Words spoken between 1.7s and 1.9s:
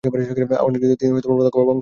অংশ নেন।